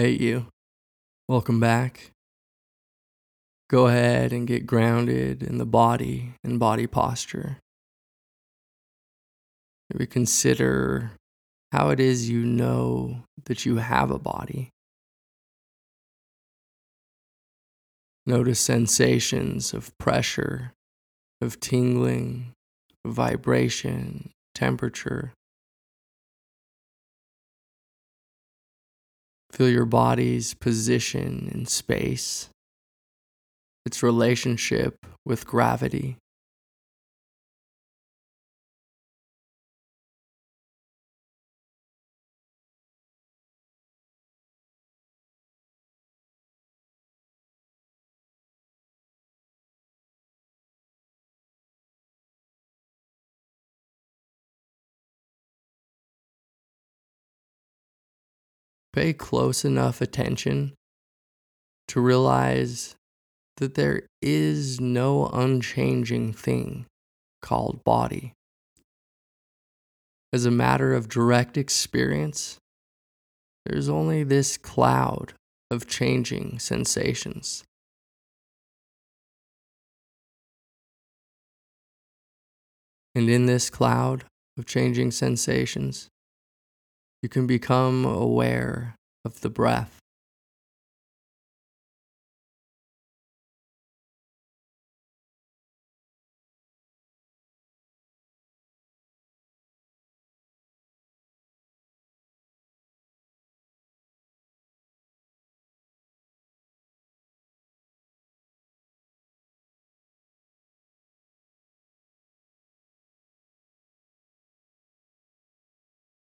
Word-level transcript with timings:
Hey, 0.00 0.12
you. 0.12 0.46
Welcome 1.28 1.60
back. 1.60 2.12
Go 3.68 3.86
ahead 3.86 4.32
and 4.32 4.46
get 4.46 4.66
grounded 4.66 5.42
in 5.42 5.58
the 5.58 5.66
body 5.66 6.32
and 6.42 6.58
body 6.58 6.86
posture. 6.86 7.58
Maybe 9.92 10.06
consider 10.06 11.10
how 11.72 11.90
it 11.90 12.00
is 12.00 12.30
you 12.30 12.46
know 12.46 13.24
that 13.44 13.66
you 13.66 13.76
have 13.76 14.10
a 14.10 14.18
body. 14.18 14.70
Notice 18.24 18.58
sensations 18.58 19.74
of 19.74 19.92
pressure, 19.98 20.72
of 21.42 21.60
tingling, 21.60 22.52
vibration, 23.06 24.30
temperature. 24.54 25.34
Feel 29.52 29.68
your 29.68 29.84
body's 29.84 30.54
position 30.54 31.50
in 31.52 31.66
space, 31.66 32.50
its 33.84 34.02
relationship 34.02 35.04
with 35.26 35.46
gravity. 35.46 36.16
Pay 58.92 59.12
close 59.12 59.64
enough 59.64 60.00
attention 60.00 60.74
to 61.88 62.00
realize 62.00 62.96
that 63.58 63.74
there 63.74 64.02
is 64.20 64.80
no 64.80 65.26
unchanging 65.32 66.32
thing 66.32 66.86
called 67.42 67.84
body. 67.84 68.32
As 70.32 70.44
a 70.44 70.50
matter 70.50 70.94
of 70.94 71.08
direct 71.08 71.56
experience, 71.56 72.58
there's 73.66 73.88
only 73.88 74.24
this 74.24 74.56
cloud 74.56 75.34
of 75.70 75.86
changing 75.86 76.58
sensations. 76.58 77.64
And 83.14 83.28
in 83.28 83.46
this 83.46 83.70
cloud 83.70 84.24
of 84.56 84.66
changing 84.66 85.10
sensations, 85.10 86.08
you 87.22 87.28
can 87.28 87.46
become 87.46 88.04
aware 88.04 88.96
of 89.24 89.40
the 89.40 89.50
breath. 89.50 89.98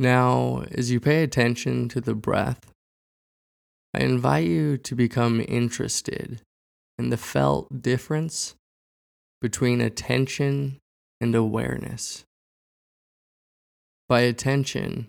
Now, 0.00 0.64
as 0.72 0.90
you 0.90 0.98
pay 0.98 1.22
attention 1.22 1.86
to 1.90 2.00
the 2.00 2.14
breath, 2.14 2.72
I 3.92 3.98
invite 4.00 4.46
you 4.46 4.78
to 4.78 4.94
become 4.94 5.44
interested 5.46 6.40
in 6.98 7.10
the 7.10 7.18
felt 7.18 7.82
difference 7.82 8.54
between 9.42 9.82
attention 9.82 10.78
and 11.20 11.34
awareness. 11.34 12.24
By 14.08 14.20
attention, 14.20 15.08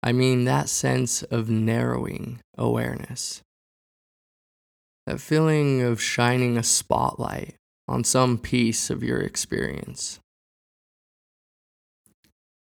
I 0.00 0.12
mean 0.12 0.44
that 0.44 0.68
sense 0.68 1.24
of 1.24 1.50
narrowing 1.50 2.38
awareness. 2.56 3.42
That 5.08 5.20
feeling 5.20 5.82
of 5.82 6.00
shining 6.00 6.56
a 6.56 6.62
spotlight 6.62 7.56
on 7.88 8.04
some 8.04 8.38
piece 8.38 8.90
of 8.90 9.02
your 9.02 9.18
experience. 9.18 10.20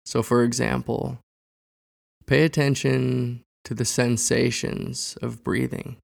So, 0.06 0.24
for 0.24 0.44
example, 0.44 1.20
Pay 2.31 2.44
attention 2.44 3.44
to 3.66 3.74
the 3.74 3.84
sensations 3.84 5.18
of 5.22 5.44
breathing. 5.44 5.97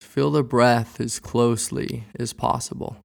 Feel 0.00 0.30
the 0.30 0.42
breath 0.42 1.02
as 1.02 1.20
closely 1.20 2.06
as 2.18 2.32
possible. 2.32 2.96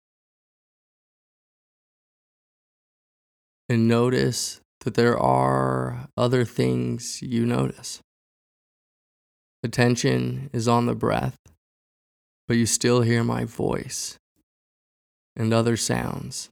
And 3.67 3.89
notice 3.89 4.61
that 4.85 4.93
there 4.93 5.19
are 5.19 6.07
other 6.15 6.45
things 6.45 7.21
you 7.21 7.45
notice. 7.45 7.99
Attention 9.61 10.49
is 10.53 10.65
on 10.65 10.85
the 10.85 10.95
breath, 10.95 11.35
but 12.47 12.55
you 12.55 12.65
still 12.65 13.01
hear 13.01 13.21
my 13.21 13.43
voice 13.43 14.17
and 15.35 15.53
other 15.53 15.75
sounds. 15.75 16.49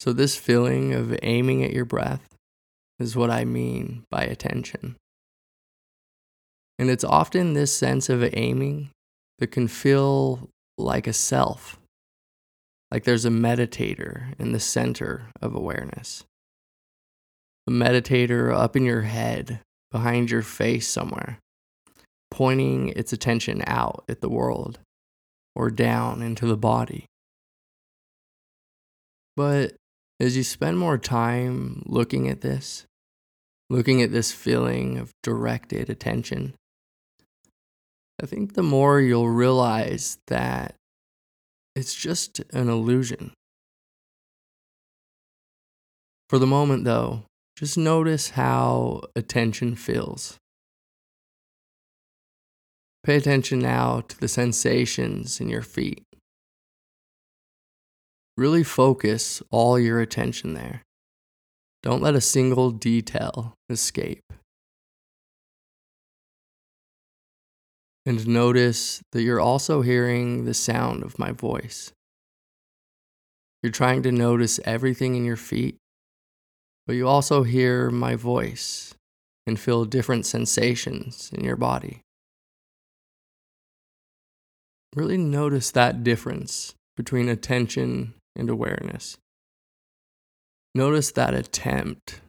So, 0.00 0.14
this 0.14 0.34
feeling 0.34 0.94
of 0.94 1.18
aiming 1.22 1.62
at 1.62 1.72
your 1.72 1.84
breath 1.84 2.26
is 2.98 3.16
what 3.16 3.30
I 3.30 3.44
mean 3.44 4.04
by 4.10 4.22
attention. 4.22 4.96
And 6.78 6.88
it's 6.88 7.04
often 7.04 7.52
this 7.52 7.76
sense 7.76 8.08
of 8.08 8.24
aiming 8.32 8.90
that 9.38 9.48
can 9.48 9.68
feel 9.68 10.48
like 10.78 11.06
a 11.06 11.12
self, 11.12 11.78
like 12.90 13.04
there's 13.04 13.26
a 13.26 13.30
meditator 13.30 14.34
in 14.38 14.52
the 14.52 14.60
center 14.60 15.26
of 15.42 15.54
awareness. 15.54 16.24
A 17.66 17.70
meditator 17.70 18.54
up 18.54 18.76
in 18.76 18.86
your 18.86 19.02
head, 19.02 19.60
behind 19.90 20.30
your 20.30 20.42
face 20.42 20.88
somewhere, 20.88 21.38
pointing 22.30 22.88
its 22.90 23.12
attention 23.12 23.62
out 23.66 24.04
at 24.08 24.22
the 24.22 24.30
world 24.30 24.78
or 25.54 25.70
down 25.70 26.22
into 26.22 26.46
the 26.46 26.56
body. 26.56 27.04
But 29.36 29.74
as 30.20 30.36
you 30.36 30.44
spend 30.44 30.78
more 30.78 30.98
time 30.98 31.82
looking 31.86 32.28
at 32.28 32.42
this, 32.42 32.84
looking 33.70 34.02
at 34.02 34.12
this 34.12 34.30
feeling 34.30 34.98
of 34.98 35.12
directed 35.22 35.88
attention, 35.88 36.54
I 38.22 38.26
think 38.26 38.52
the 38.52 38.62
more 38.62 39.00
you'll 39.00 39.30
realize 39.30 40.18
that 40.26 40.74
it's 41.74 41.94
just 41.94 42.40
an 42.52 42.68
illusion. 42.68 43.32
For 46.28 46.38
the 46.38 46.46
moment, 46.46 46.84
though, 46.84 47.24
just 47.56 47.78
notice 47.78 48.30
how 48.30 49.00
attention 49.16 49.74
feels. 49.74 50.36
Pay 53.02 53.16
attention 53.16 53.58
now 53.60 54.02
to 54.02 54.20
the 54.20 54.28
sensations 54.28 55.40
in 55.40 55.48
your 55.48 55.62
feet. 55.62 56.04
Really 58.40 58.64
focus 58.64 59.42
all 59.50 59.78
your 59.78 60.00
attention 60.00 60.54
there. 60.54 60.80
Don't 61.82 62.00
let 62.00 62.14
a 62.14 62.22
single 62.22 62.70
detail 62.70 63.52
escape. 63.68 64.32
And 68.06 68.26
notice 68.26 69.02
that 69.12 69.20
you're 69.20 69.42
also 69.42 69.82
hearing 69.82 70.46
the 70.46 70.54
sound 70.54 71.02
of 71.02 71.18
my 71.18 71.32
voice. 71.32 71.92
You're 73.62 73.72
trying 73.72 74.02
to 74.04 74.10
notice 74.10 74.58
everything 74.64 75.16
in 75.16 75.26
your 75.26 75.36
feet, 75.36 75.76
but 76.86 76.96
you 76.96 77.06
also 77.06 77.42
hear 77.42 77.90
my 77.90 78.16
voice 78.16 78.94
and 79.46 79.60
feel 79.60 79.84
different 79.84 80.24
sensations 80.24 81.30
in 81.34 81.44
your 81.44 81.56
body. 81.56 82.00
Really 84.96 85.18
notice 85.18 85.70
that 85.72 86.02
difference 86.02 86.72
between 86.96 87.28
attention 87.28 88.14
and 88.36 88.48
awareness. 88.48 89.18
Notice 90.74 91.12
that 91.12 91.34
attempt, 91.34 92.20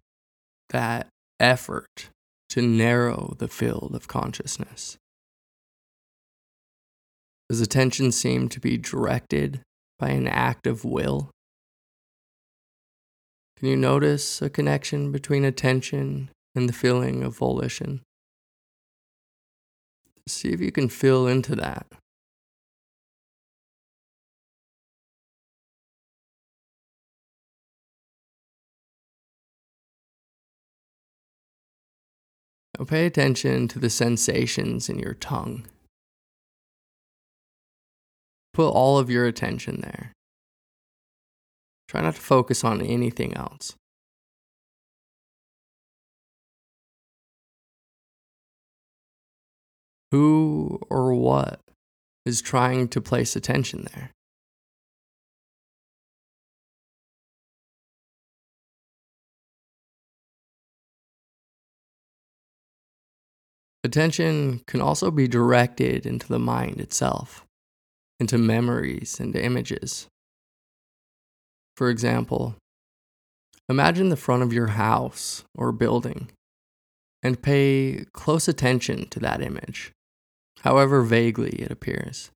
that 0.70 1.08
effort 1.40 2.10
to 2.50 2.62
narrow 2.62 3.36
the 3.38 3.48
field 3.48 3.94
of 3.96 4.08
consciousness. 4.08 4.98
Does 7.50 7.62
attention 7.62 8.12
seem 8.12 8.50
to 8.50 8.60
be 8.60 8.78
directed 8.78 9.62
by 10.00 10.10
an 10.10 10.28
act 10.28 10.66
of 10.66 10.84
will? 10.84 11.30
Can 13.58 13.68
you 13.68 13.78
notice 13.78 14.42
a 14.42 14.50
connection 14.50 15.12
between 15.12 15.46
attention 15.46 16.30
and 16.56 16.68
the 16.68 16.74
feeling 16.74 17.24
of 17.24 17.38
volition? 17.38 18.02
See 20.28 20.50
if 20.50 20.60
you 20.60 20.72
can 20.72 20.90
feel 20.90 21.28
into 21.28 21.56
that. 21.58 21.86
Now 32.82 32.86
pay 32.86 33.06
attention 33.06 33.68
to 33.68 33.78
the 33.78 33.92
sensations 33.92 34.90
in 34.90 34.98
your 34.98 35.14
tongue. 35.14 35.68
Put 38.56 38.70
all 38.70 38.98
of 38.98 39.08
your 39.08 39.28
attention 39.28 39.82
there. 39.82 40.14
Try 41.88 42.02
not 42.02 42.16
to 42.16 42.22
focus 42.22 42.64
on 42.64 42.82
anything 42.82 43.36
else. 43.36 43.76
Who 50.10 50.80
or 50.90 51.14
what 51.14 51.60
is 52.26 52.42
trying 52.42 52.88
to 52.88 53.00
place 53.00 53.36
attention 53.36 53.88
there? 53.94 54.10
Attention 63.84 64.62
can 64.68 64.80
also 64.80 65.10
be 65.10 65.28
directed 65.28 66.06
into 66.06 66.28
the 66.28 66.40
mind 66.40 66.80
itself, 66.80 67.46
into 68.20 68.38
memories 68.38 69.20
and 69.20 69.36
images. 69.36 70.08
For 71.76 71.90
example, 71.90 72.56
imagine 73.68 74.10
the 74.10 74.16
front 74.16 74.44
of 74.44 74.54
your 74.54 74.68
house 74.68 75.44
or 75.56 75.72
building 75.72 76.30
and 77.24 77.42
pay 77.42 78.06
close 78.14 78.48
attention 78.48 79.08
to 79.10 79.20
that 79.20 79.42
image, 79.42 79.92
however 80.60 81.02
vaguely 81.02 81.52
it 81.52 81.72
appears. 81.72 82.30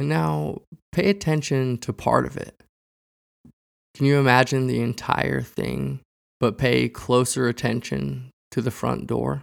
And 0.00 0.08
now 0.08 0.62
pay 0.92 1.10
attention 1.10 1.76
to 1.78 1.92
part 1.92 2.24
of 2.24 2.38
it. 2.38 2.62
Can 3.94 4.06
you 4.06 4.18
imagine 4.18 4.66
the 4.66 4.80
entire 4.80 5.42
thing, 5.42 6.00
but 6.40 6.56
pay 6.56 6.88
closer 6.88 7.48
attention 7.48 8.30
to 8.50 8.62
the 8.62 8.70
front 8.70 9.06
door? 9.06 9.42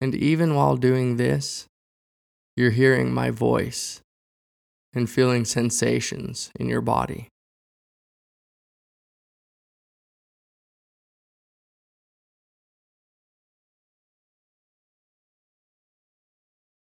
And 0.00 0.14
even 0.14 0.54
while 0.54 0.76
doing 0.76 1.16
this, 1.16 1.66
you're 2.56 2.70
hearing 2.70 3.12
my 3.12 3.30
voice 3.30 4.02
and 4.94 5.10
feeling 5.10 5.44
sensations 5.44 6.52
in 6.60 6.68
your 6.68 6.80
body. 6.80 7.26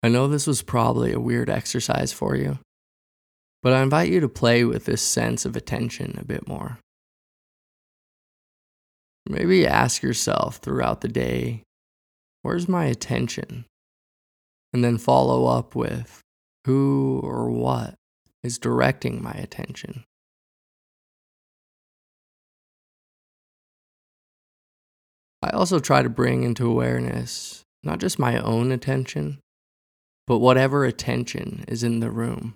I 0.05 0.09
know 0.09 0.29
this 0.29 0.47
was 0.47 0.61
probably 0.61 1.15
a 1.15 1.19
weird 1.19 1.49
exercise 1.49 2.13
for 2.13 2.37
you, 2.37 2.59
but 3.63 3.73
I 3.73 3.81
invite 3.81 4.11
you 4.11 4.21
to 4.21 4.29
play 4.29 4.63
with 4.63 4.85
this 4.85 5.01
sense 5.01 5.47
of 5.47 5.57
attention 5.57 6.19
a 6.19 6.27
bit 6.27 6.47
more. 6.47 6.79
Maybe 9.25 9.67
ask 9.67 10.03
yourself 10.03 10.57
throughout 10.57 11.01
the 11.01 11.09
day, 11.09 11.63
where's 12.43 12.69
my 12.69 12.85
attention? 12.85 13.65
And 14.75 14.85
then 14.85 14.99
follow 14.99 15.47
up 15.47 15.75
with 15.75 16.21
who 16.67 17.23
or 17.25 17.49
what 17.49 17.95
is 18.43 18.59
directing 18.59 19.23
my 19.23 19.33
attention. 19.33 20.05
I 25.43 25.49
also 25.49 25.79
try 25.79 26.03
to 26.03 26.11
bring 26.11 26.43
into 26.43 26.71
awareness 26.71 27.63
not 27.83 28.01
just 28.01 28.19
my 28.19 28.39
own 28.39 28.73
attention, 28.73 29.39
but 30.27 30.39
whatever 30.39 30.85
attention 30.85 31.65
is 31.69 31.83
in 31.83 32.01
the 32.01 32.11
room. 32.11 32.55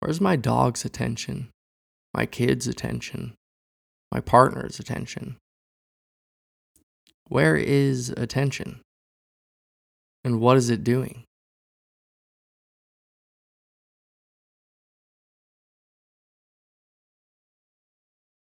Where's 0.00 0.20
my 0.20 0.36
dog's 0.36 0.84
attention? 0.84 1.50
My 2.12 2.26
kid's 2.26 2.66
attention? 2.66 3.34
My 4.10 4.20
partner's 4.20 4.80
attention? 4.80 5.36
Where 7.28 7.56
is 7.56 8.10
attention? 8.10 8.80
And 10.24 10.40
what 10.40 10.56
is 10.56 10.70
it 10.70 10.84
doing? 10.84 11.24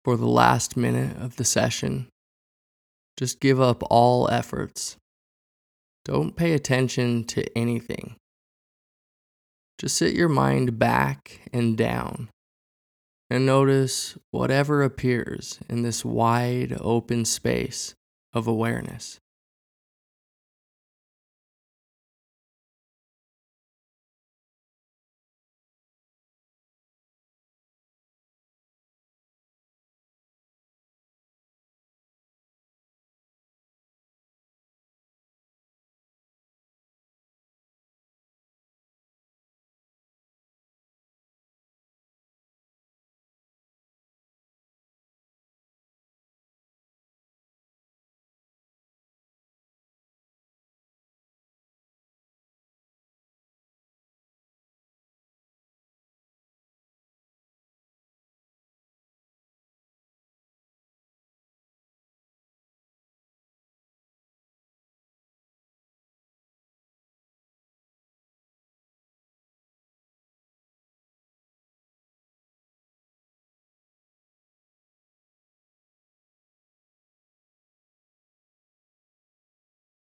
For 0.04 0.18
the 0.18 0.28
last 0.28 0.78
minute 0.78 1.18
of 1.18 1.38
the 1.38 1.44
session, 1.44 2.10
just 3.18 3.40
give 3.40 3.60
up 3.60 3.82
all 3.90 4.30
efforts 4.30 4.98
don't 6.06 6.36
pay 6.36 6.54
attention 6.54 7.24
to 7.26 7.58
anything. 7.58 8.16
Just 9.78 9.98
sit 9.98 10.16
your 10.16 10.30
mind 10.30 10.80
back 10.80 11.42
and 11.52 11.78
down 11.78 12.30
and 13.30 13.46
notice 13.46 14.18
whatever 14.32 14.84
appears 14.84 15.60
in 15.68 15.82
this 15.82 16.06
wide 16.06 16.78
open 16.80 17.26
space 17.26 17.96
of 18.34 18.48
awareness. 18.48 19.20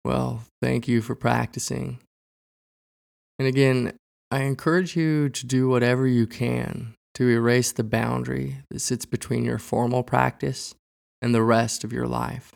Well, 0.03 0.43
thank 0.61 0.87
you 0.87 1.01
for 1.01 1.15
practicing. 1.15 1.99
And 3.37 3.47
again, 3.47 3.93
I 4.31 4.41
encourage 4.41 4.95
you 4.95 5.29
to 5.29 5.45
do 5.45 5.67
whatever 5.67 6.05
you 6.05 6.27
can 6.27 6.93
to 7.15 7.27
erase 7.27 7.71
the 7.71 7.83
boundary 7.83 8.57
that 8.69 8.79
sits 8.79 9.05
between 9.05 9.43
your 9.43 9.57
formal 9.57 10.03
practice 10.03 10.75
and 11.21 11.33
the 11.33 11.43
rest 11.43 11.83
of 11.83 11.91
your 11.91 12.07
life. 12.07 12.53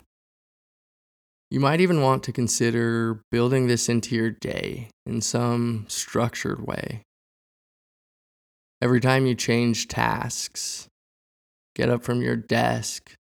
You 1.50 1.60
might 1.60 1.82
even 1.82 2.02
want 2.02 2.24
to 2.24 2.32
consider 2.32 3.22
building 3.32 3.68
this 3.68 3.90
into 3.90 4.16
your 4.16 4.32
day 4.32 4.90
in 5.06 5.22
some 5.22 5.86
structured 5.88 6.66
way. 6.66 7.02
Every 8.82 9.00
time 9.00 9.26
you 9.26 9.36
change 9.36 9.88
tasks, 9.88 10.88
get 11.76 11.90
up 11.90 12.04
from 12.04 12.22
your 12.22 12.36
desk, 12.36 13.14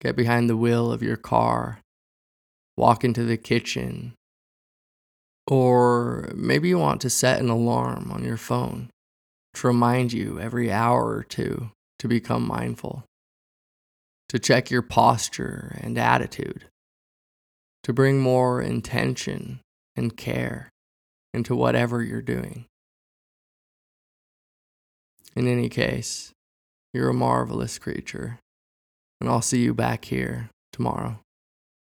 get 0.00 0.16
behind 0.16 0.48
the 0.48 0.56
wheel 0.56 0.92
of 0.92 1.02
your 1.02 1.16
car, 1.16 1.80
walk 2.76 3.04
into 3.04 3.24
the 3.24 3.36
kitchen. 3.36 4.14
Or 5.46 6.30
maybe 6.34 6.68
you 6.68 6.78
want 6.78 7.00
to 7.02 7.10
set 7.10 7.40
an 7.40 7.50
alarm 7.50 8.10
on 8.10 8.24
your 8.24 8.36
phone 8.36 8.90
to 9.54 9.66
remind 9.66 10.12
you 10.12 10.40
every 10.40 10.72
hour 10.72 11.06
or 11.06 11.22
two 11.22 11.70
to 11.98 12.08
become 12.08 12.46
mindful, 12.46 13.04
to 14.28 14.38
check 14.38 14.70
your 14.70 14.82
posture 14.82 15.78
and 15.80 15.96
attitude, 15.98 16.64
to 17.82 17.92
bring 17.92 18.20
more 18.20 18.60
intention 18.60 19.60
and 19.94 20.16
care 20.16 20.70
into 21.32 21.54
whatever 21.54 22.02
you're 22.02 22.22
doing. 22.22 22.64
In 25.36 25.46
any 25.46 25.68
case, 25.68 26.32
you're 26.92 27.10
a 27.10 27.14
marvelous 27.14 27.78
creature, 27.78 28.38
and 29.20 29.28
I'll 29.28 29.42
see 29.42 29.62
you 29.62 29.74
back 29.74 30.06
here 30.06 30.50
tomorrow. 30.72 31.23